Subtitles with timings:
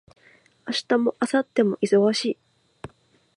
[0.65, 2.37] 明日も明後日も忙しい